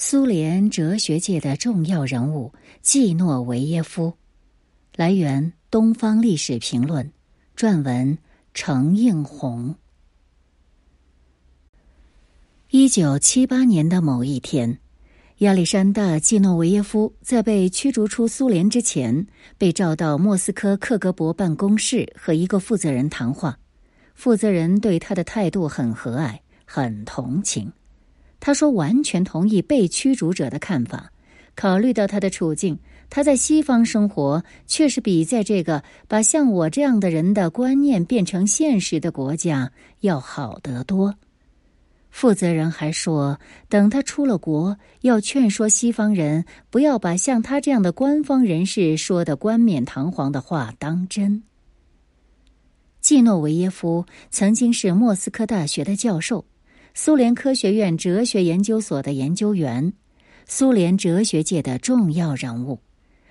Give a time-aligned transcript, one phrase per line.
[0.00, 2.52] 苏联哲学界的重要人物
[2.82, 4.14] 季诺维耶夫，
[4.94, 7.04] 来源《东方历史评论》，
[7.60, 8.16] 撰文
[8.54, 9.74] 程映红。
[12.70, 14.78] 一九七八年的某一天，
[15.38, 19.26] 亚历山大·季诺维耶夫在被驱逐出苏联之前，
[19.58, 23.58] 被召到莫斯科克格勃办公室和一个负责人谈话。
[24.14, 27.72] 负责人对他的态度很和蔼，很同情。
[28.40, 31.12] 他说：“完全同意被驱逐者的看法。
[31.54, 32.78] 考虑到他的处境，
[33.10, 41.16] 他在西方生活确实比在这个把像我这样的人的观念变成现实的国家要好得多。”
[42.10, 43.38] 负责人还说
[43.68, 51.42] ：“等他出了国，要劝说西方人不要把像他这样的官方人士说的冠冕堂皇的话当真。”
[53.00, 56.44] 季诺维耶夫曾经是莫斯科大学的教授。
[56.94, 59.92] 苏联科学院哲学研究所的研究员，
[60.46, 62.80] 苏联哲学界的重要人物。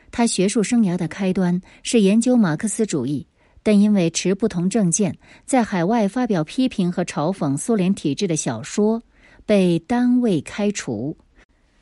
[0.09, 3.27] 他学术生涯的开端是研究马克思主义，
[3.61, 9.03] 但因为持不同政见，在海外发表批评和嘲讽苏联体制的小说，
[9.45, 11.17] 被单位开除，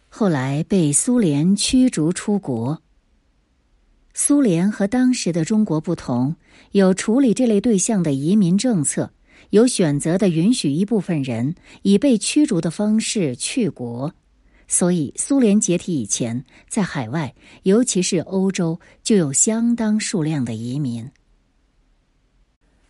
[0.09, 2.81] 后来被苏联驱逐出国。
[4.15, 6.35] 苏联和当时的中国不同，
[6.71, 9.11] 有处理这类对象的移民政策。
[9.55, 14.13] 有选择的允许一部分人以被驱逐的方式去国，
[14.67, 21.09] 所以苏联解体以前，在海外，尤其是欧洲，就有相当数量的移民。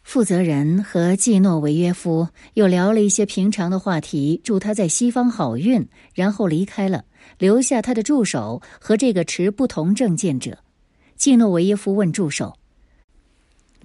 [0.01, 7.05] 负责人和季诺维约夫又聊了一些平常的话题，祝他在西方好运，然后离开了，
[7.37, 10.57] 留下他的助手和这个持不同政见者。
[11.15, 12.57] 季诺维耶夫问助手。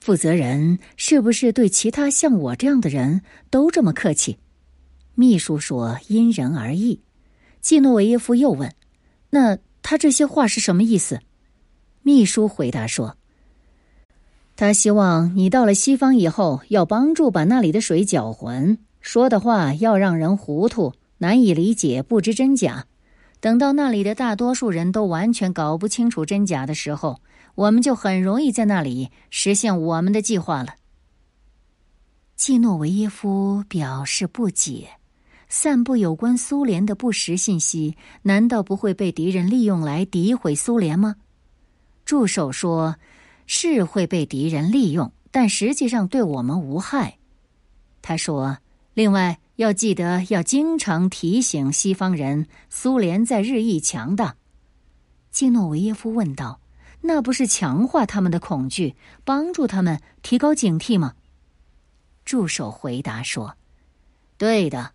[0.01, 3.20] 负责人是不是对其他像我这样的人
[3.51, 4.39] 都这么客气？
[5.15, 7.03] 秘书说：“因人而异。”
[7.61, 8.75] 季诺维耶夫又问
[9.28, 11.21] ：“那他这些话是什么意思？”
[12.03, 13.19] 秘书回答说
[14.56, 22.87] ：“他希望你到了西方以后，要帮助把那里的水搅浑，说的话要让人糊涂、难以理解、不知真假。
[23.38, 27.21] 等到那里的大多数人都完全搞不清楚真假的时候。”
[27.55, 30.75] 我们就很容易在那里实现我们的计划了。
[32.37, 34.88] 季诺维耶夫表示不解：
[35.49, 41.16] 散布有关苏联的不实信息，难道不会被敌人利用来诋毁苏联吗？
[42.06, 42.97] 助手说
[43.47, 47.19] ：“是会被敌人利用，但实际上对我们无害。”
[48.00, 48.59] 他说
[48.94, 54.37] ：“另外要记得要经常提醒西方人，苏联在日益强大。”
[55.31, 56.61] 季诺维耶夫问道。
[57.03, 58.94] 那不是强化他们的恐惧，
[59.25, 61.15] 帮助他们提高警惕吗？
[62.25, 63.56] 助手回答说
[64.37, 64.93] ：“对的，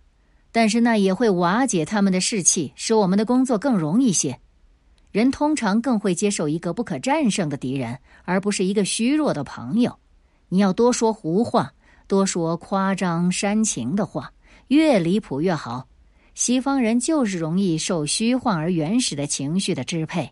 [0.51, 4.39] 但是那也会瓦解他们的士气，使我们的工作更容易些。
[5.11, 9.97] 人通常更会接受一个不可战胜的敌人，而不是一个虚弱的朋友。
[10.49, 11.73] 你要多说胡话，
[12.07, 14.31] 多说夸张煽情的话，
[14.67, 15.87] 越离谱越好。
[16.35, 20.31] 西方人就是容易受虚幻而原始的情绪的支配。”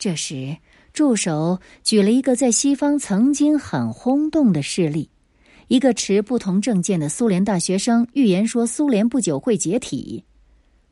[0.00, 0.56] 这时，
[0.94, 5.10] 助手举了一个在西方曾经很轰动的事例：
[5.68, 10.24] 一个持不同政见的苏联大学生预言说，苏联不久会解体。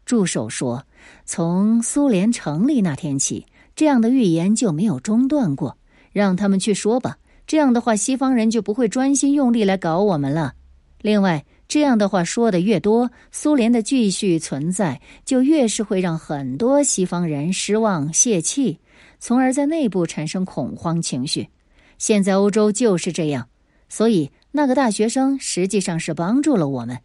[0.05, 0.85] 助手说，
[1.25, 5.79] 从苏联成立那天起，这样的预言就没有中断过。
[6.13, 10.53] 让他们去说吧，这样的话，西方人就不会专心用力来搞我们了。
[11.01, 18.81] 另外，这样的话说的越多，苏联的继续存在就越是会让很多西方人失望泄气。
[19.21, 21.49] 从而在内部产生恐慌情绪。
[21.99, 23.49] 现在欧洲就是这样，
[23.89, 26.99] 所以那个大学生实际上是帮助了我们。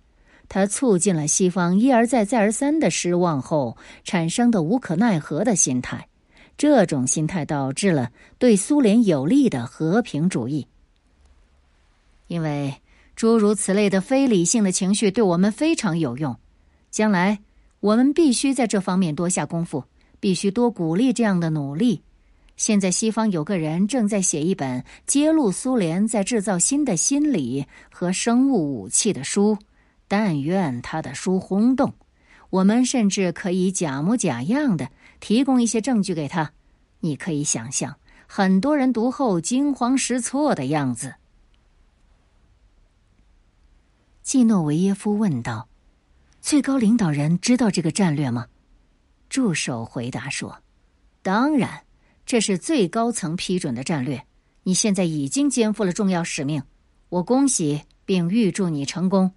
[0.47, 6.07] 他促进了西方一而再、再而三的失望后产生的无可奈何的心态。
[6.55, 10.67] 这种心态导致了对苏联有利的和平主义。
[12.27, 12.75] 因为
[13.15, 16.37] 诸如此类的非理性的情绪对我们非常有用。
[16.91, 17.39] 将来
[17.79, 19.83] 我们必须在这方面多下功夫。
[20.19, 22.01] 必须多鼓励这样的努力。
[22.55, 29.57] 现在西方有个人正在写一本揭露苏联在制造新的心理和生物武器的书。
[30.07, 31.93] 但愿他的书轰动。
[32.51, 36.53] 我们甚至可以假模假样的提供一些证据给他。
[36.99, 37.95] 你可以想象
[38.27, 41.15] 很多人读后惊慌失措的样子。
[44.21, 45.67] 季诺维耶夫问道
[46.41, 48.47] ：“最高领导人知道这个战略吗？”
[49.29, 50.61] 助手回答说
[51.23, 51.82] ：“当然，
[52.25, 54.25] 这是最高层批准的战略。
[54.63, 56.63] 你现在已经肩负了重要使命，
[57.09, 59.31] 我恭喜并预祝你成功。”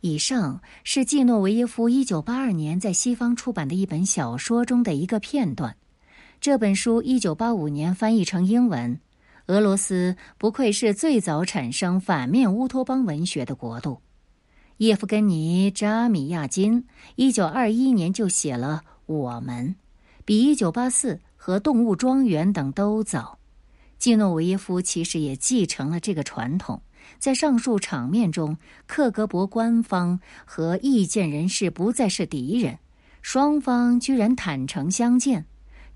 [0.00, 5.76] 以上是季诺维耶夫一九八二年在西方出版的一本小说中的一个片段。
[6.40, 8.98] 这本书一九八五年翻译成英文。
[9.48, 14.00] 俄罗斯不愧是最早产生反面乌托邦文学的国度。
[14.78, 16.86] 叶夫根尼·扎米亚金
[17.16, 18.82] 一九二一年就写了
[19.12, 19.68] 《我们》，
[20.30, 23.36] 比一九八四和《动物庄园》等都早。
[23.98, 26.80] 季诺维耶夫其实也继承了这个传统。
[27.18, 28.56] 在上述场面中，
[28.86, 32.78] 克格勃官方和意见人士不再是敌人，
[33.22, 35.44] 双方居然坦诚相见。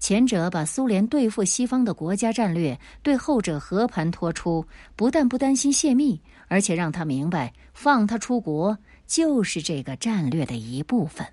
[0.01, 4.67] 前者把苏联对付西方的国家战略对后者和盘托出，
[4.97, 8.77] 不但不担心泄密，而且让他明白放他出国
[9.07, 11.25] 就是这个战略的一部分。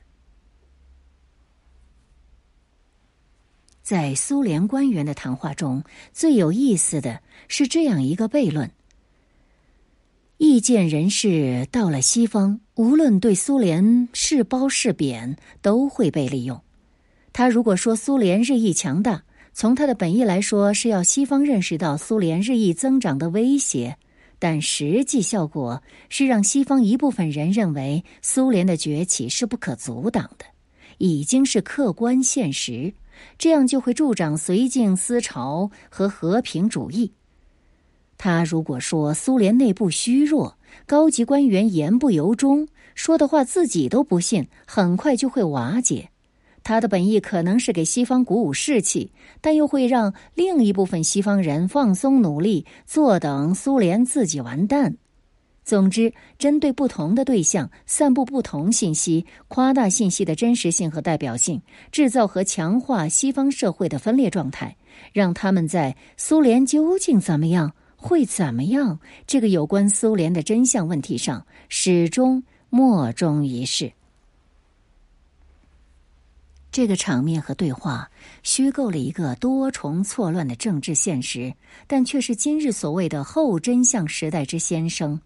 [3.92, 5.84] 在苏联官员的谈话中，
[6.14, 8.72] 最有意思的是这样一个悖论。
[10.38, 16.62] 意见人士到了西方，无论对苏联是褒是贬，都会被利用。
[17.34, 23.98] 他如果说苏联日益强大，从他的本意来说是要西方认识到苏联日益增长的威胁，
[24.40, 30.46] 但实际效果是让西方一部分人认为苏联的崛起是不可阻挡的，
[30.98, 32.94] 已经是客观现实。
[33.38, 37.14] 这样就会助长绥靖思潮和和平主义。
[38.18, 46.10] 他如果说苏联内部虚弱，高级官员言不由衷，说的话自己都不信，很快就会瓦解。
[46.64, 49.12] 他的本意可能是给西方鼓舞士气，
[49.42, 54.98] 但又会让另一部分西方人放松努力，坐等苏联自己完蛋。
[55.64, 61.62] 总之，针对不同的对象，散布不同信息，夸大信息的真实性和代表性，
[61.92, 64.76] 制造和强化西方社会的分裂状态，
[65.14, 67.74] 让他们在苏联究竟怎么样。
[67.96, 69.00] 会怎么样？
[69.28, 73.94] 这个有关苏联的真相问题上，始终莫衷一是。
[76.72, 78.10] 这个场面和对话
[78.42, 81.54] 虚构了一个多重错乱的政治现实，
[81.86, 85.22] 但却是今日所谓的后真相时代之先声。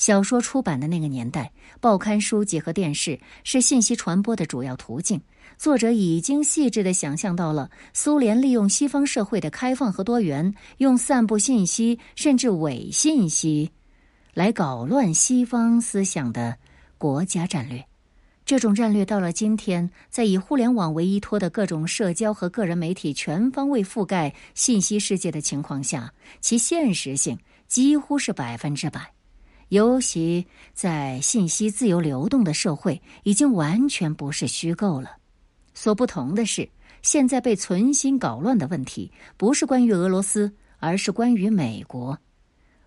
[0.00, 5.20] 小说出版的那个年代，报刊、书籍和电视是信息传播的主要途径。
[5.58, 13.70] 作者已经细致的想象到了苏联利用西方社会的开放和多元，用散布信息甚至伪信息，
[14.32, 16.56] 来搞乱西方思想的
[16.96, 17.84] 国家战略。
[18.46, 26.10] 这种战略到了今天，在以互联网为依托的各种社交和个人媒体全方位覆盖信息世界的情况下，
[26.40, 27.38] 其现实性
[27.68, 29.12] 几乎是百分之百。
[29.70, 30.44] 尤其
[30.74, 35.12] 在信息自由流动的社会，已经完全不是虚构了。
[35.74, 36.68] 所不同的是，
[37.02, 42.18] 现在被存心搞乱的问题不是关于俄罗斯，而是关于美国。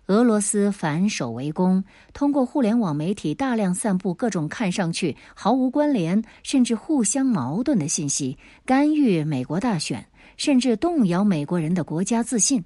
[0.08, 1.82] 俄罗斯反守为攻，
[2.12, 8.36] 通过互联网媒体大量散布各种看上去毫无关联甚至互相矛盾的信息，
[8.66, 12.62] 干预美国大选，甚至动摇美国人的国家自信。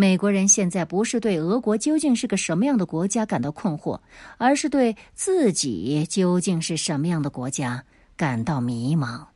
[0.00, 3.98] 美国人现在不是对俄国究竟是个什么样的国家感到困惑，
[4.36, 7.84] 而是对自己究竟是什么样的国家。
[8.16, 9.26] 感到迷茫。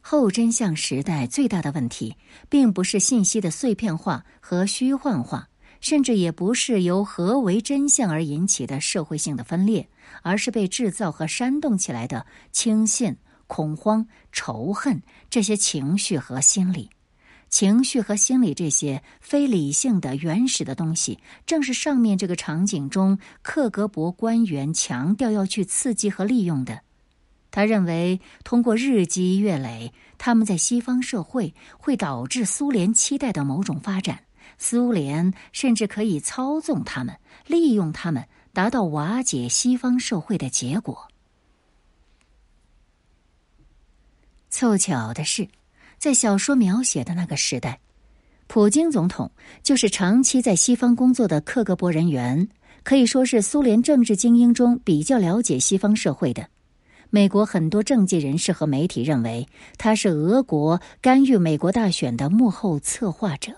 [0.00, 2.16] 后真相时代最大的问题，
[2.48, 5.48] 并不是信息的碎片化和虚幻化，
[5.82, 9.88] 甚至也不是由何为真相而引起的社会性的分裂，
[10.22, 13.16] 而是被制造和煽动起来的轻信、
[13.46, 16.88] 恐慌、仇恨这些情绪和心理。
[17.58, 26.82] 情绪和心理这些非理性的原始的东西，正是上面这个场景中克格勃官员强调要去刺激和利用的。
[27.50, 34.24] 他认为，通过日积月累，他们在西方社会会导致苏联期待的某种发展。
[34.58, 41.08] 苏联甚至可以操纵他们，利用他们，达到瓦解西方社会的结果。
[44.50, 45.48] 凑巧的是。
[45.98, 47.80] 在小说描写的那个时代，
[48.46, 49.30] 普京总统
[49.62, 52.48] 就是长期在西方工作的克格勃人员，
[52.84, 56.48] 可以说是苏联政治精英中比较了解西方社会的。
[57.10, 59.48] 美国很多政界人士和媒体认为
[59.78, 63.52] 他是俄国干预美国大选的幕后策划者。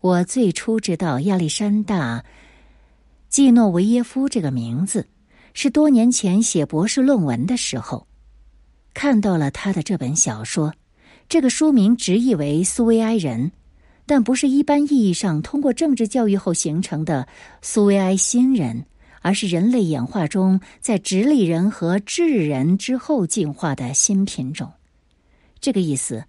[0.00, 2.20] 我最初知道亚历山大·
[3.28, 5.06] 季诺维耶夫这个名字，
[5.54, 8.06] 是多年前写博士论文的时候，
[8.94, 10.74] 看到了他的这本小说。
[11.28, 13.52] 这个书名直译为“苏维埃人”，
[14.06, 17.28] 但不是一般意义上通过政治教育后形成的
[17.60, 18.86] 苏维埃新人，
[19.20, 24.72] 而是人类演化中在直立人和智人之后进化的新品种。
[25.60, 26.24] 这个意思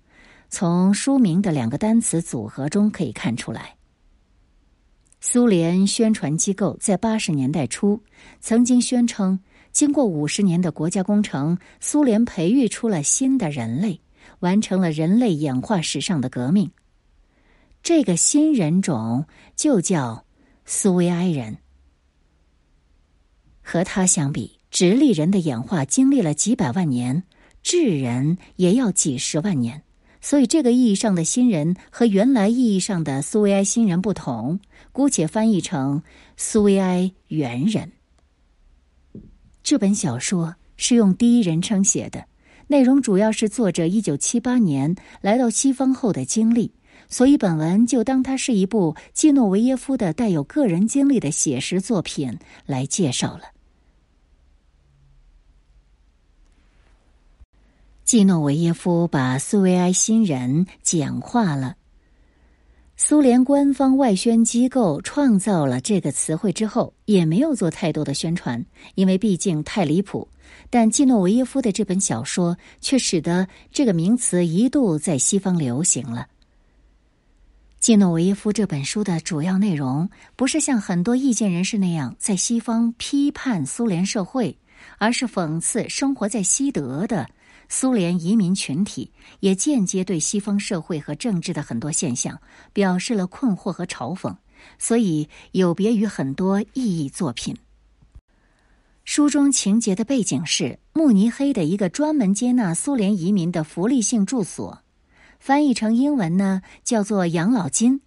[0.49, 3.75] 从书名的两个单词组合中可以看出来。
[5.21, 8.01] 苏联宣传机构在八十年代初
[8.41, 9.39] 曾经宣称，
[9.71, 14.01] 经过五十年的国家工程，苏联培育出了新的人类，
[14.39, 16.71] 完成了人类演化史上的革命。
[17.81, 20.25] 这个新人种就叫
[20.65, 21.57] 苏维埃人。
[23.61, 27.23] 和他相比，直立人的演化经历了几百万年，
[27.61, 29.83] 智人也要几十万年。
[30.21, 34.59] 所以，这个意义上的新人和原来意义上的苏维埃新人不同，
[34.91, 36.03] 姑且翻译成
[36.35, 37.93] 苏维埃猿人。
[39.63, 42.25] 这本小说是用第一人称写的，
[42.71, 46.71] 内容主要是作者一九七八年来到西方后的经历，
[47.07, 53.45] 所以本文就当它是一部季诺维耶夫的带有个人经历的写实作品来介绍了。
[58.03, 61.75] 季诺维耶夫把苏维埃新人简化了。
[63.01, 68.63] 苏联官方外宣机构创造了这个词汇之后，也没有做太多的宣传，
[68.95, 70.27] 因为毕竟太离谱。
[70.69, 76.27] 但季诺维耶夫的这本小说却使得这个名词一度在西方流行了。
[77.79, 84.57] 季诺维耶夫这本书的主要内容不是像很多意见人士那样在西方批判苏联社会，
[84.97, 87.25] 而是讽刺生活在西德的。
[87.69, 92.41] 苏联移民群体也间接对西方社会和政治的很多现象
[92.73, 94.35] 表示了困惑和嘲讽，
[94.79, 97.55] 所以有别于很多意义作品。
[99.05, 104.83] 书中情节的背景是慕尼黑的一个专门接纳苏联移民的福利性住所，
[105.39, 108.01] 翻译成英文呢叫做养老金。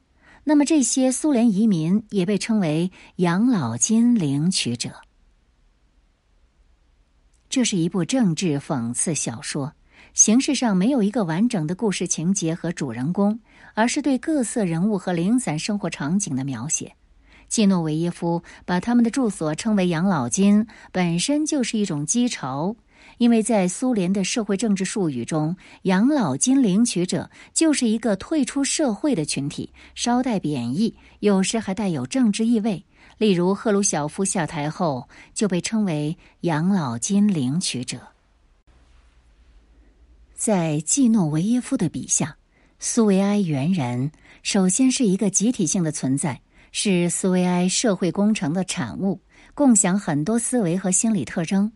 [0.45, 4.91] 那么这些苏联移民也被称为养老金领取者。
[7.53, 9.75] 这是一部政治讽刺小说，
[10.15, 13.39] 形式上没有一个完整的故事情节和主人公，
[13.75, 16.95] 而是对各色人物和零散生活场景的描写。
[17.49, 22.75] 季诺维耶夫把他们的住所称为养老金，本身就是一种讥嘲，
[23.19, 32.87] 因为在苏联的社会政治术语中，养老金领取者就是一个退出社会的群体，稍带贬义，有时还带有政治意味。
[33.19, 37.99] 例如，赫鲁晓夫下台后就被称为养老金领取者。
[40.35, 42.37] 在季诺维耶夫的笔下，
[42.81, 44.11] 苏维埃猿人
[44.43, 46.41] 首先是一个集体性的存在，
[46.73, 49.21] 是苏维埃社会工程的产物，
[49.55, 51.71] 共享很多思维和心理特征。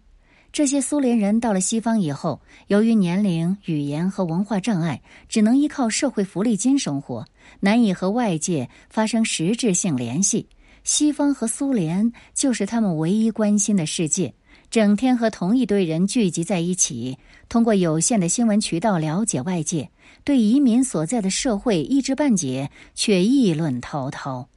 [0.52, 7.26] 这些苏联人到了西方以后，由于年龄、语言和文化障碍，只能依靠社会福利金生活，
[7.60, 10.48] 难以和外界发生实质性联系。
[10.86, 14.32] 西方和苏联就是他们唯一关心的世界，
[14.70, 19.90] 整天和同一堆人聚集在一起，通过有限的新闻渠道了解外界，
[20.22, 24.48] 对移民所在的社会一知半解，却议论滔滔。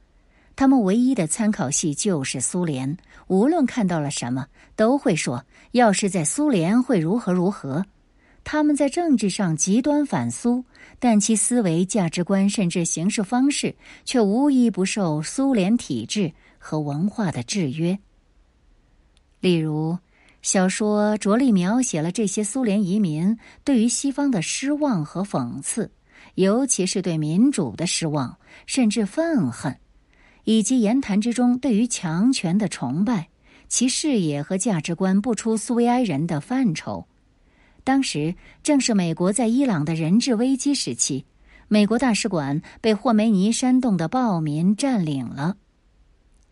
[0.54, 2.96] 他们唯一的参考系就是苏联，
[3.26, 4.46] 无论看到了什么，
[4.76, 7.84] 都会说：“要是在苏联会如何如何。”
[8.42, 10.64] 他们在政治上极端反苏，
[10.98, 17.98] 但其思维、价值观甚至行事方式却无一不受苏联体制和文化的制约。
[19.40, 19.98] 例如，
[20.42, 25.92] 小说着力描写了这些苏联移民对于西方的失望和讽刺，
[26.34, 29.78] 尤其是对民主的失望，甚至愤恨，
[30.44, 33.28] 以及言谈之中对于强权的崇拜。
[33.68, 37.06] 其视野和价值观不出苏维埃人的范畴。
[37.82, 41.24] 当时正是美国在伊朗的人质危机时期，
[41.68, 45.56] 美国大使馆被霍梅尼煽动的暴民占领了，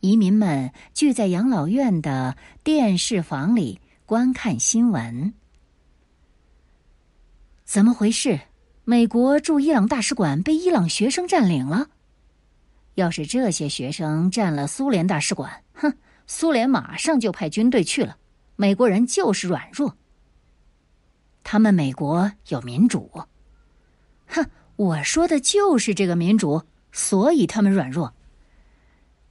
[0.00, 5.34] 移民们聚在养老院的电视房里观看新闻。
[7.64, 8.40] 怎么回事？
[8.84, 11.88] 美国驻伊朗大使馆被伊朗学生占领了？
[12.94, 15.92] 要是这些学生占了苏联大使馆，哼，
[16.26, 18.16] 苏联马上就派军队去了。
[18.56, 19.94] 美国人就是软弱。
[21.50, 23.10] 他们美国有民主，
[24.26, 24.44] 哼！
[24.76, 26.62] 我说的就是这个民主，
[26.92, 28.12] 所以他们软弱。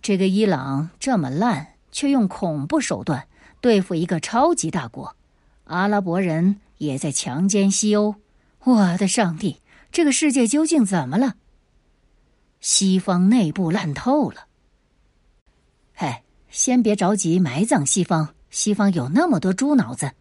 [0.01, 3.27] 这个伊朗这么烂，却用恐怖手段
[3.61, 5.15] 对付一个超级大国，
[5.65, 8.15] 阿拉伯人也在强奸西欧。
[8.63, 11.35] 我的上帝，这个世界究竟怎么了？
[12.61, 14.47] 西方内部烂透了。
[15.97, 20.13] 哎，先别着急埋葬西方，西方有那么多猪脑子。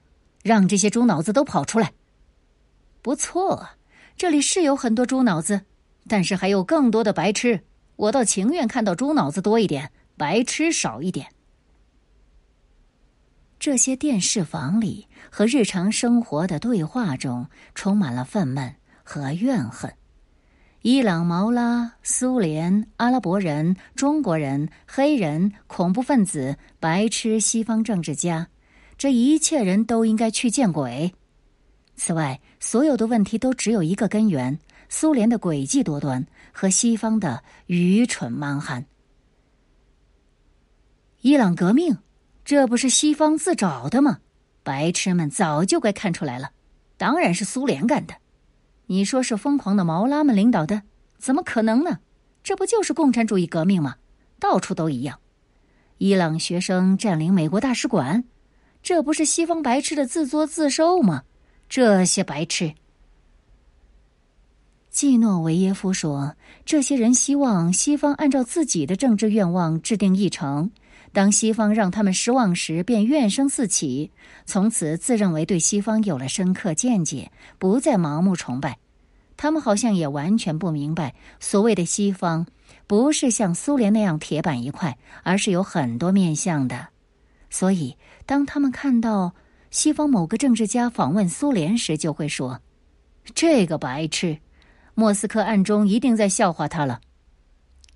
[0.47, 1.93] 让这些猪脑子都跑出来。
[3.03, 3.69] 不错，
[4.17, 5.63] 这里是有很多猪脑子，
[6.07, 7.61] 但是还有更多的白痴。
[7.97, 11.27] 我倒情愿看到猪脑子多一点，白痴少一点。
[13.59, 18.73] 这些电视房里和日常生活的对话中，充满了愤懑
[19.03, 19.93] 和怨恨。
[20.83, 28.47] 伊朗、毛拉、苏联、阿拉伯人、中国人、黑人、恐怖分子、白痴、西方政治家，
[28.99, 31.13] 这一切人都应该去见鬼。
[31.97, 38.85] 此外，所有的问题都只有一个根源：苏联的诡计多端和西方的愚蠢蛮横。
[41.21, 41.99] 伊朗革命，
[42.45, 44.21] 这不是西方自找的吗？
[44.63, 46.51] 白痴们早就该看出来了，
[46.97, 48.15] 当然是苏联干的。
[48.87, 50.83] 你说是疯狂的毛拉们领导的？
[51.19, 52.01] 怎么可能呢？
[52.43, 53.97] 这不就是共产主义革命吗？
[54.39, 55.19] 到处都一样。
[55.99, 58.25] 伊朗学生占领美国大使馆，
[58.87, 61.25] 这不是西方白痴的自作自受吗？
[61.69, 62.73] 这些白痴。
[64.91, 70.71] 季诺维耶夫说：“这些人希望西方按照自己的政治愿望制定议程。
[71.13, 74.13] 当西方让他们失望时，便怨声四起，
[74.45, 78.79] 从此自认为对西方有了深刻见解，不再盲目崇拜。
[79.37, 82.47] 他们好像也完全不明白，所谓的西方
[82.87, 86.91] 不是像苏联那样铁板一块，而是有很多面相的。
[87.57, 87.97] 所以，
[88.27, 89.35] 当他们看到
[89.71, 92.61] 西方某个政治家访问苏联时，就会说
[93.35, 94.39] ：‘这个白痴。’”
[94.93, 97.01] 莫斯科暗中一定在笑话他了，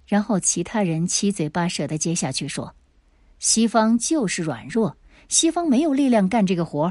[0.06, 2.74] 然后其他人七嘴八舌的接下去说
[3.38, 4.96] ：“西方就是软弱，
[5.28, 6.90] 西方没有力量干这个活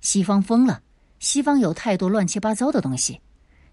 [0.00, 0.82] 西方疯了，
[1.20, 3.20] 西方有太多乱七八糟的东西，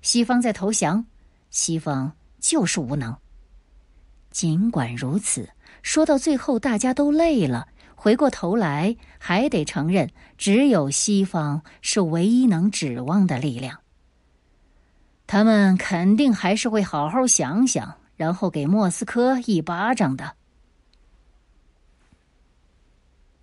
[0.03, 1.03] 西方在投降，
[1.49, 3.17] 西方就是无能。”
[4.29, 5.49] 尽管如此，
[5.81, 13.79] 说到最后，大家都累了，回过头来还得承认，只有西方是唯一能指望的力量。
[15.27, 20.35] 他们肯定还是会好好想想，然后给莫斯科一巴掌的。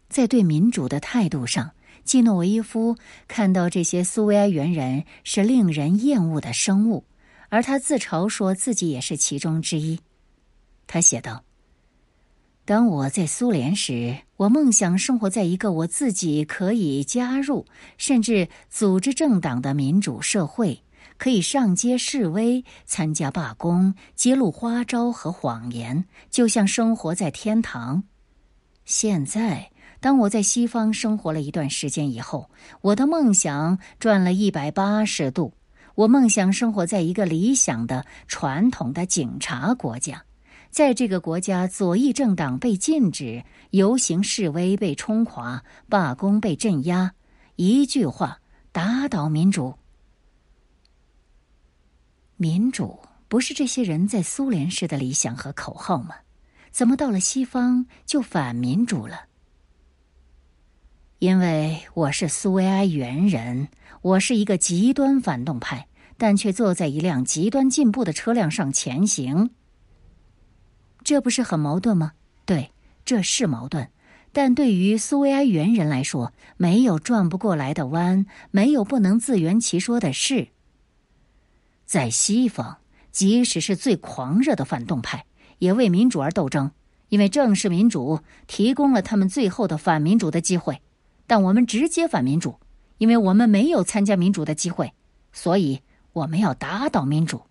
[0.09, 1.73] 在对民主的态度上，
[2.05, 7.05] 季诺维耶夫看到这些苏维埃猿人是令人厌恶的生物，
[7.49, 9.99] 而他自嘲说自己也是其中之一。
[10.87, 11.43] 他写道
[12.65, 17.67] ：“当我在苏联时，我梦想生活在一个我自己可以加入
[17.99, 20.83] 甚至组织政党的民主社会。”
[21.19, 28.03] 可以上街示威、参加罢工、揭露花招和谎言，就像生活在天堂。
[28.85, 29.71] 现在，
[30.01, 35.53] 当我在西方生活了一段时间以后，我的梦想转了一百八十度。
[35.95, 40.25] 我梦想生活在一个理想的、传统的警察国家，
[40.73, 47.13] 在这个国家，左翼政党被禁止，游行示威被冲垮，罢工被镇压。
[47.57, 48.41] 一句话，
[48.73, 49.75] 打倒民主。
[52.39, 56.15] 民主不是这些人在苏联时的理想和口号吗？
[56.71, 59.27] 怎么到了西方就反民主了？
[61.19, 63.69] 因为我是苏维埃猿人，
[64.01, 69.51] 我是一个极端反动派，但却坐在一辆极端进步的车辆上前行。
[71.13, 72.13] 这不是很矛盾吗？
[72.47, 72.73] 对，
[73.05, 73.91] 这是矛盾。
[74.33, 80.49] 但对于苏维埃原人来说，没有转不过来的弯，没有不能自圆其说的事。
[81.85, 82.79] 在西方，
[83.11, 85.27] 即使是最狂热的反动派，
[85.59, 86.71] 也为民主而斗争，
[87.11, 90.81] 因为正是民主提供了他们最后的反民主的机会。
[91.27, 92.59] 但我们直接反民主，
[92.97, 94.95] 因为我们没有参加民主的机会，
[95.31, 95.83] 所以
[96.15, 97.43] 我们要打倒民主。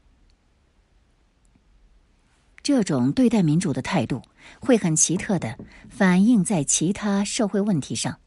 [2.64, 4.22] 这种对待民主的态度，
[4.60, 5.58] 会很奇特的
[5.90, 8.20] 反映在其他社会问题上。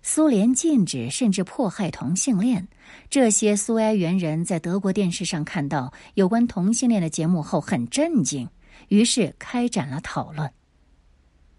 [0.00, 2.68] 苏联禁止甚至迫害同性恋，
[3.10, 8.48] 这些苏埃原人在德国电视上看到有关同性恋的节目后很震惊，
[8.88, 10.50] 于是开展了讨论。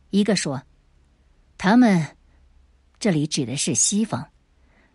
[0.10, 0.64] 一个说
[1.58, 2.16] ：“他们，
[3.00, 4.30] 这里指的是西方，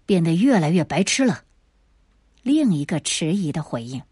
[0.06, 1.42] 变得越来越白痴了。”
[2.42, 4.02] 另一个迟疑的回应：“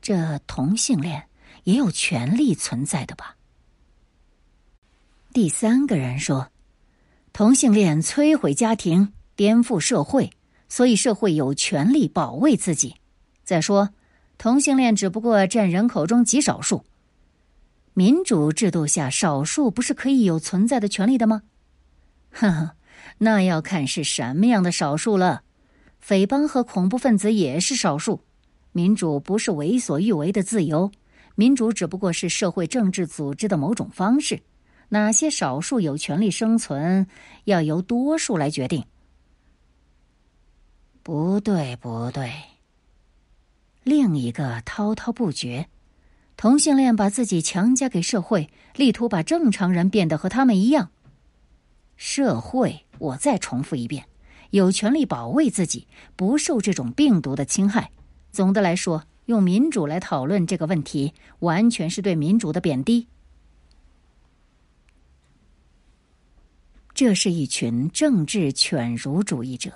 [0.00, 1.28] 这同性恋
[1.64, 3.36] 也有权利存在的吧？”
[5.34, 6.48] 第三个人说。
[7.32, 10.30] 同性恋摧毁家庭，颠覆社会，
[10.68, 12.94] 所以社会有权利保卫自己。
[13.42, 13.90] 再说，
[14.38, 16.84] 同性恋只不过占人口中极少数。
[17.92, 21.42] 民主制度下，少数不是可以有存在的权利的吗？
[22.30, 22.76] 呵呵，
[23.18, 25.42] 那要看是什么样的少数了。
[25.98, 28.20] 匪帮和恐怖分子也是少数。
[28.70, 30.92] 民主不是为所欲为的自由，
[31.34, 34.40] 民主只不过是社会政治组织的某种方式。
[34.90, 37.06] 哪些少数有权利生存，
[37.44, 38.84] 要由多数来决定？
[41.02, 42.32] 不对，不对。
[43.82, 45.68] 另一个滔滔不绝：
[46.36, 50.90] 同性恋把自己强加给社会，力图把正常人变得和他们一样。
[51.96, 54.06] 社会，我再重复一遍，
[54.50, 57.90] 有权利保卫自己，不受这种病毒的侵害。
[58.30, 63.06] 总的来说，用民主来讨论这个问题，完全是对民主的贬低。
[66.94, 69.72] 这是一群政治犬儒主义者。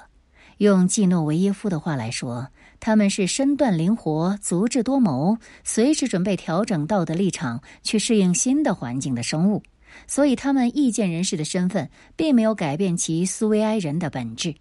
[0.58, 2.48] 用季诺维耶夫的话来说，
[2.80, 9.62] 他们是身段灵活、足智多谋、随时准备调整道德立场去适应新的环境的生物。
[10.06, 14.54] 所以，他们意见人士的身份并没有改变其苏维埃人的本质。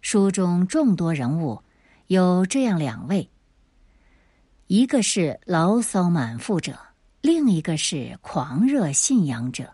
[0.00, 1.62] 书中众多人物
[2.06, 3.28] 有这样两位：
[4.72, 6.78] 一个是牢骚满腹者，
[7.22, 9.68] 另一个是狂热信仰者。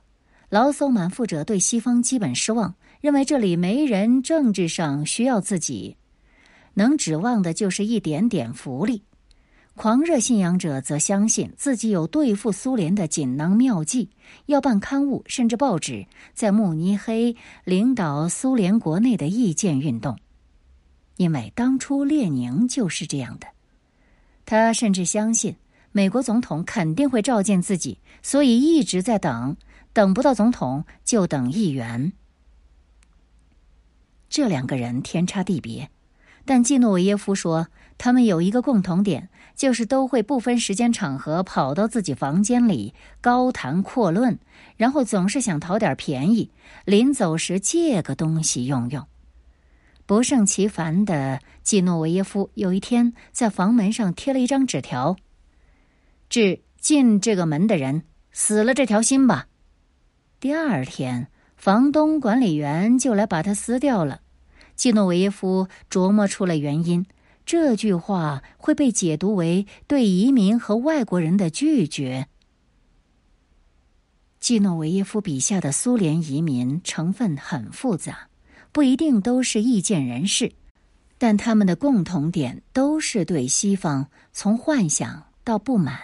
[0.48, 2.74] 牢骚满腹者对西方基本失望。
[3.02, 5.98] 认为这里没人政治上需要自己，
[6.72, 9.02] 能指望的就是一点点福利。
[9.74, 14.08] 狂热信仰者则相信自己有对付苏联的锦囊妙计，
[14.46, 20.18] 要办刊物甚至报纸，在慕尼黑领导苏联国内的意见运动。
[21.18, 23.46] 因为当初列宁就是这样的，
[24.46, 25.56] 他甚至相信
[25.92, 29.56] 美国总统肯定会召见自己，所以一直在等，
[29.92, 32.12] 等不到总统就等议员。
[34.28, 35.90] 这两个人天差地别，
[36.44, 44.38] 但季诺维耶夫说，他们有一个共同点，就是都会不分时间场合跑到自己房间里高谈阔论，
[44.76, 46.50] 然后总是想讨点便宜，
[46.84, 49.06] 临走时借个东西用用。
[50.06, 55.16] 不胜其烦的季诺维耶夫有一天在房门上贴了一张纸条
[56.30, 59.48] ：“致进这个门的人，死了这条心吧。”
[60.40, 61.28] 第二天。
[61.56, 64.20] 房东管理员就来把它撕掉了。
[64.76, 67.06] 季诺维耶夫琢磨出了原因，
[67.46, 72.28] 这句话会被解读为对移民和外国人的拒绝。
[74.38, 78.28] 季诺维耶夫笔下的苏联移民成分很复杂，
[78.76, 80.52] 不一定都是意见人士，
[81.16, 85.98] 但他们的共同点都是对西方从幻想到不满。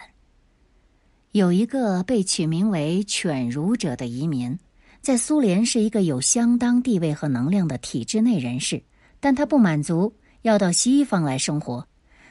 [1.33, 4.59] 有一个被取名为“犬儒者”的移民。
[5.03, 8.83] 在苏联是一个有相当地位和能量的体制内人士，
[9.21, 11.87] 但他不满足，要到西方来生活。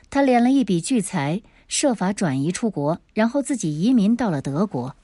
[0.10, 4.96] 他敛了一笔巨财，设法转移出国，然后自己移民到了德国。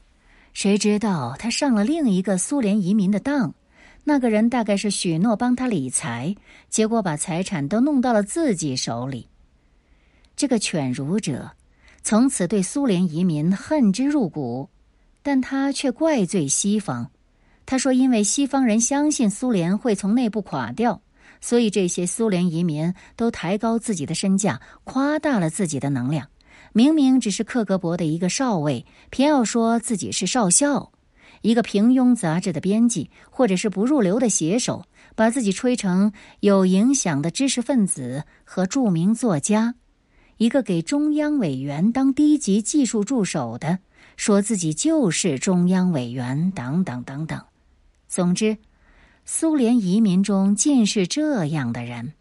[0.54, 3.54] 谁知道他上了另一个苏联移民的当，
[4.10, 6.34] 那个人大概是许诺帮他理财，
[6.70, 9.28] 结果把财产都弄到了自己手里。
[10.34, 11.52] 这个犬儒者
[12.04, 14.70] 从此对苏联移民恨之入骨，
[15.22, 17.12] 但他却怪罪西方。
[17.65, 21.02] 他说：“因为西方人相信苏联会从内部垮掉，
[21.41, 26.30] 所以这些苏联移民都抬高自己的身价，夸大了自己的能量。
[26.72, 30.93] 明明只是克格勃的一个少尉，偏要说自己是少校；
[31.41, 39.73] 一个平庸杂志的编辑，或者是不入流的写手，把自己吹成有影响的知识分子和著名作家；
[40.38, 43.80] 一个给中央委员当低级技术助手的，
[44.15, 47.41] 说自己就是中央委员，等等等等。”
[48.08, 48.58] 总之，
[49.26, 52.13] 苏联移民中尽是这样的人。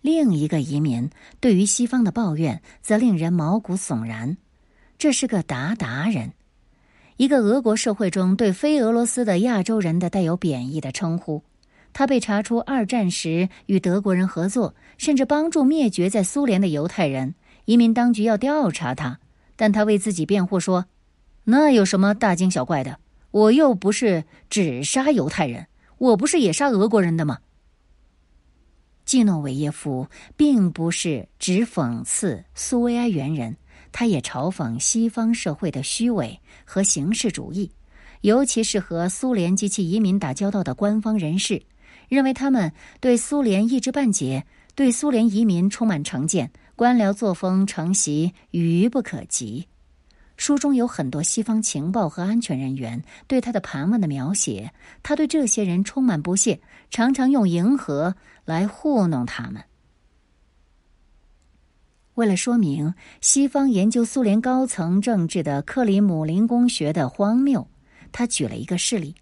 [0.00, 4.36] 另一个移民对于西方的抱怨则令人毛骨悚然。
[4.96, 6.32] 这是个鞑靼人，
[7.18, 11.42] 一个俄国社会中对非俄罗斯的亚洲人的带有贬义的称呼。
[11.92, 17.34] 他被查出二战时与德国人合作，甚至帮助灭绝在苏联的犹太人。
[17.64, 19.18] 移民当局要调查他，
[19.56, 20.86] 但他为自己辩护说
[21.42, 23.00] ：“那有什么大惊小怪的？”
[23.32, 25.66] 我又不是只杀犹太人，
[25.98, 27.38] 我不是也杀俄国人的吗？
[29.04, 33.56] 季诺维耶夫并不是只讽刺苏维埃猿人，
[33.92, 37.70] 他也嘲讽西方社会的虚伪和形式主义，
[38.20, 41.62] 尤其是和苏联及其移民打交道的官方人士，
[42.08, 49.66] 认为他们对苏联一知半解，对苏联移民充满成见，官僚作风承袭愚不可及。
[50.36, 54.72] 书中有很多西方情报和安全人员对他的盘问的描写，
[55.02, 59.60] 他对这些人充满不屑，常常用迎合来糊弄他们。
[62.18, 67.68] 为了说明西方研究苏联高层政治的克里姆林宫学的荒谬，
[68.10, 69.14] 他举了一个事例：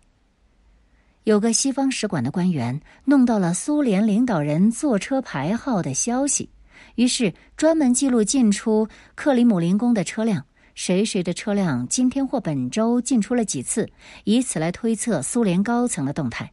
[1.25, 6.49] 有个西方使馆的官员弄到了苏联领导人坐车牌号的消息，
[6.95, 10.47] 于是专门记录进出克里姆林宫的车辆。
[10.75, 13.91] 谁谁的车辆今天或本周进出了几次，
[14.25, 16.51] 以此来推测苏联高层的动态。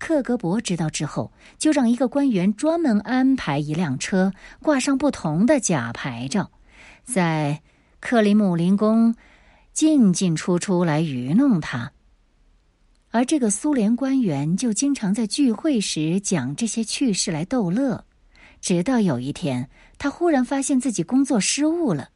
[0.00, 6.50] 克格勃知道之后，就让一个官员专门安排一辆车，挂上不同的假牌照，
[7.04, 7.60] 在
[8.00, 9.14] 克里姆林宫
[9.72, 11.92] 进进出出来愚弄他。
[13.10, 18.04] 而这个苏联官员就经常在聚会时讲这些趣事来逗乐。
[18.60, 22.08] 直到有一天，他忽然发现自己工作失误了。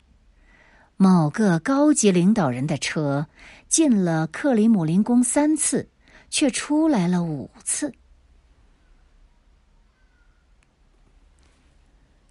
[0.97, 3.27] 某个高级领导人的车
[3.69, 5.89] 进了克里姆林宫三次，
[6.35, 7.95] 却出来了五次。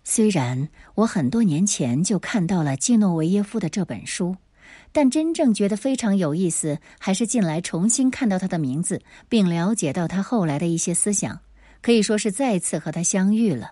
[0.04, 4.36] 虽然我很多年前就看到了季诺维耶夫的这本书，
[4.92, 11.40] 但真正觉得非常有意思，还是近来重新看到他的名字，并了解到他后来的一些思想，
[11.82, 13.72] 可以说是再次和他相遇了。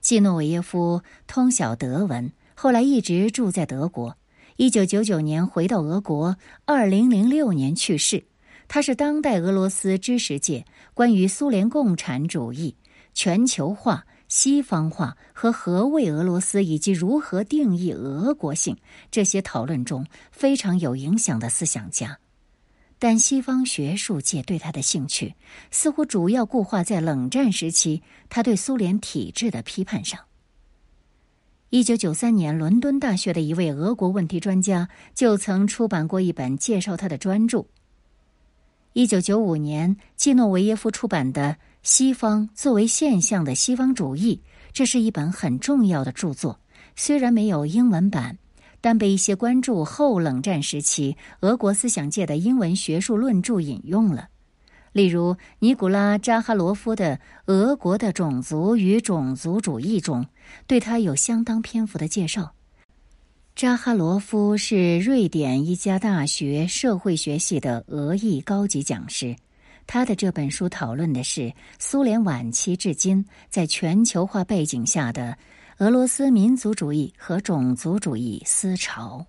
[0.00, 4.16] 季诺维耶夫通晓德文，后来一直住在德国。
[4.56, 8.24] 一九九九年回到俄国，二零零六年去世。
[8.72, 12.76] 他是当代俄罗斯知识界关于苏联共产主义、
[13.12, 14.06] 全球化。
[14.28, 18.76] 西方化和何谓俄罗斯，以及如何定义俄国性
[19.10, 22.16] 这些讨论中非常有影响的思想家，
[23.00, 25.34] 但西方学术界对他的兴趣
[25.72, 30.20] 似乎主要固化在冷战时期他对苏联体制的批判上。
[31.70, 37.66] 一九九三年，伦敦大学的一位俄国问题专家就曾出版过一本介绍他的专著。
[38.92, 41.56] 一九九五年，季诺维耶夫出版的。
[41.82, 46.58] 西方作为现象的西方主义，这是一本很重要的著作。
[46.96, 48.36] 虽然没有英文版，
[48.80, 54.28] 但被一些关注后冷战时期俄国思想界的英文学术论著引用了。
[54.92, 60.26] 例如，尼古拉扎哈罗夫的《俄国的种族与种族主义》中，
[60.66, 62.52] 对他有相当篇幅的介绍。
[63.60, 69.36] 扎哈罗夫是瑞典一家大学社会学系的俄裔高级讲师。
[69.86, 75.36] 他的这本书讨论的是苏联晚期至今在全球化背景下的
[75.76, 79.26] 俄罗斯民族主义和种族主义思潮。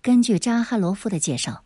[0.00, 1.62] 根据扎哈罗夫的介绍，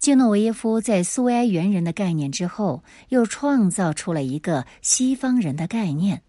[0.00, 6.22] 季诺维耶夫在苏维埃猿人的概念之后，又创造出了一个西方人的概念。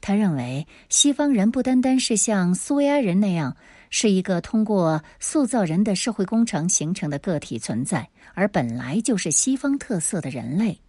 [0.00, 3.56] 他认为，西方人不单单是像苏维埃人那样。
[3.90, 10.80] 是一个通过塑造人的社会工程形成的个体存在，而本来就是西方特色的人类。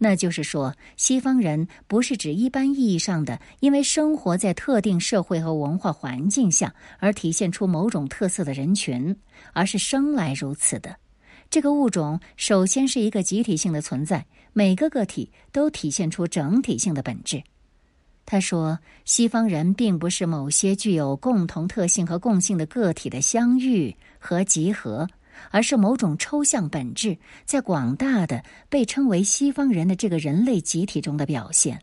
[0.00, 9.16] 那就是说，西方人不是指一般意义上的因为生活在特定社会和文化环境下而体现出某种特色的人群，
[9.52, 10.96] 而是生来如此的。
[11.50, 17.42] 这个物种首先是一个集体性的存在，每个个体都体现出整体性的本质。
[18.30, 25.08] 他说：“西方人并不是某些具有共同特性和共性的个体的相遇和集合，
[25.50, 31.80] 而是某种抽象本质在广大的被称为西方人的这个人类集体中的表现。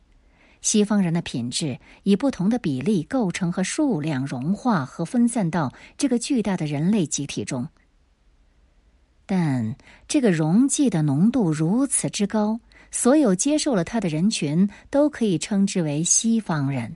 [0.62, 7.68] 西方人的品质以不同的比例构成和数量融化和分散到这个巨大的人类集体中，
[9.26, 9.76] 但
[10.08, 12.60] 这个溶剂的浓度如此之高。”
[12.98, 16.96] 所有接受了他的人群都可以称之为西方人。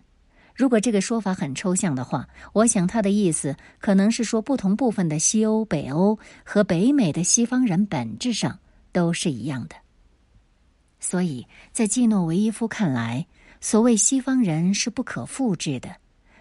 [0.56, 8.58] 如果这个说法很抽象的话，我想他的意思可能是说，不同部分的西欧、北欧和北美的西方人本质上
[8.94, 9.76] 都是一样的。
[11.02, 13.28] 所以在季诺维耶夫看来，
[13.60, 15.90] 所谓西方人是不可复制的。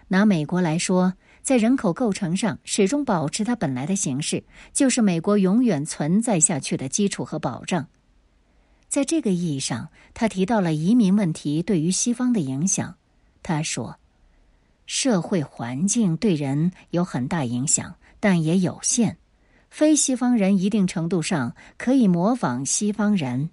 [0.07, 4.41] 拿美国来说，在人口构成上始终保持它本来的形式，
[4.71, 7.85] 就是美国永远存在下去的基础和保障。
[8.89, 12.95] 在这个意义上，他提到了移民问题对于西方的影响。
[13.43, 13.99] 他说
[14.87, 19.17] ：“社会环境对人有很大影响，但也有限。
[19.69, 23.51] 非西方人一定程度上可以模仿西方人，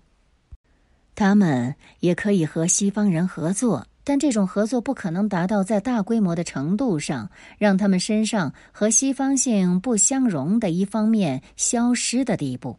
[1.15, 12.79] 他们也可以和西方人合作，但这种合作不可能达到在大规模的程度上让他们身上和西方性不相容的一方面消失的地步。”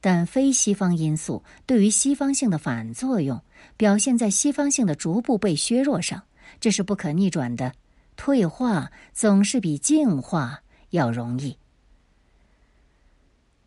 [0.00, 3.42] 但非西方因素对于西方性的反作用，
[3.76, 6.22] 表现在西方性的逐步被削弱上，
[6.60, 7.72] 这是不可逆转的。
[8.16, 11.56] 退化总是比进化要容易。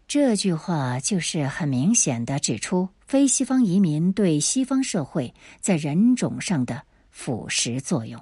[0.07, 8.21] 这句话就是很明显的指出非西方移民对西方社会在人种上的腐蚀作用。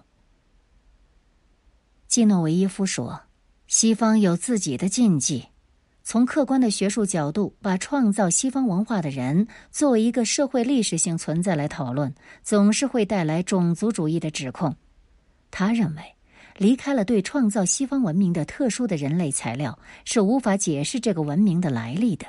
[2.07, 3.23] 基诺维耶夫说
[3.65, 5.47] ：“西方有自己的禁忌。”
[6.09, 14.75] 从客观的学术角度，把创造西方文化的人作为一个社会历史性存在来讨论，总是会带来种族主义的指控。
[15.51, 16.01] 他认为，
[16.57, 22.25] 离开了对创造西方文明的特殊的人类材料，是无法解释这个文明的来历的。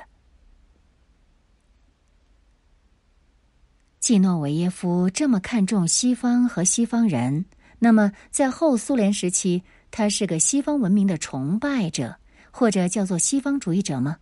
[3.99, 7.45] 季诺维耶夫这么看重西方和西方人，
[7.79, 12.17] 那么在后苏联时期，他是个西方文明的崇拜者。
[12.51, 14.17] 或者叫做西方主义者吗？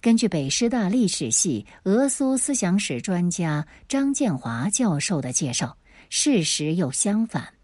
[0.00, 5.76] 根据北师大历史系俄苏思想史专家张建华教授的介绍，
[6.10, 7.54] 事实又相反。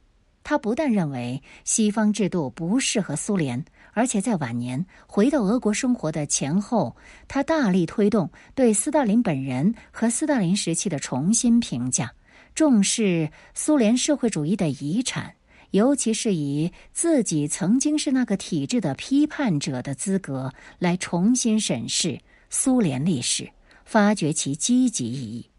[0.45, 12.15] 他不但认为西方制度不适合苏联，而且在晚年回到俄国生活的前后，他大力推动对斯大林本人和斯大林时期的重新评价，
[12.55, 15.35] 重视苏联社会主义的遗产，
[15.71, 23.51] 尤其是以自己曾经是那个体制的批判者的资格来重新审视苏联历史，
[23.85, 25.51] 发掘其积极意义。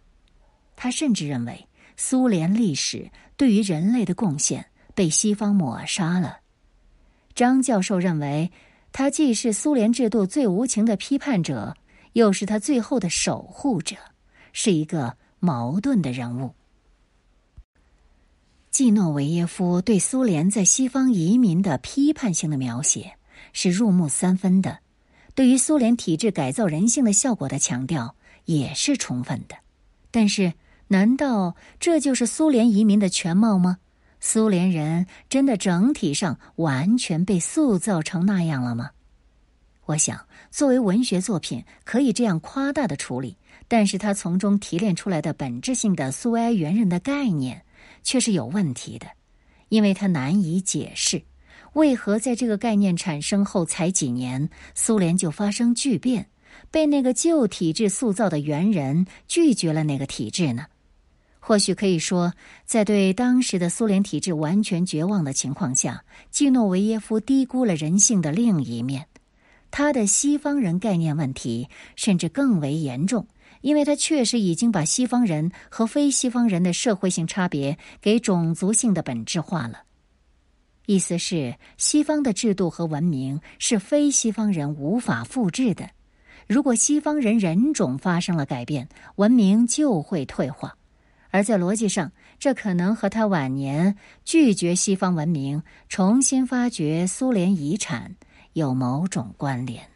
[0.76, 1.68] 他甚至认为，
[1.98, 4.66] 苏联历史对于人类的贡献。
[4.96, 6.40] 被西方抹杀了。
[7.34, 8.52] 张教授认为，
[8.92, 11.78] 他既是苏联制度最无情的批判者，
[12.12, 13.96] 又是他最后的守护者，
[14.52, 16.54] 是一个矛盾的人物。
[18.80, 23.12] 季诺维耶夫对苏联在西方移民的批判性的描写
[23.52, 24.80] 是入木三分的，
[25.36, 28.16] 对于苏联体制改造人性的效果的强调
[28.46, 29.58] 也是充分的。
[30.12, 30.54] 但是，
[30.88, 33.80] 难道这就是苏联移民的全貌吗？
[34.22, 38.92] 苏联人真的整体上完全被塑造成那样了吗？
[39.88, 43.36] 我想，作为文学作品可以这样夸大的处理，
[43.68, 47.62] 但是它从中提炼出来的本质性的苏维埃原人的概念
[48.10, 49.06] 却是有问题的，
[49.68, 51.22] 因为它难以解释
[51.74, 56.28] 为何在这个概念产生后才几年，苏联就发生巨变，
[56.72, 60.66] 被那个旧体制塑造的猿人拒绝了那个体制呢？
[61.40, 62.34] 或许可以说，
[62.66, 69.06] 在对当时的苏联体制完全绝望的情况下，季诺维耶夫低估了人性的另一面。
[69.70, 73.28] 他的西方人概念问题甚至更为严重，
[73.62, 79.84] 因为他确实已经把西方人和非西方人的社会性差别给种族性的本质化了。
[80.86, 85.90] 意思是，西方的制度和文明是非西方人无法复制的。
[86.48, 90.76] 如果西方人人种发生了改变，文明就会退化。
[91.30, 93.96] 而在逻辑上，这可能和他晚年
[94.26, 98.16] 拒绝西方文明、重新发掘苏联遗产
[98.54, 99.88] 有某种关联。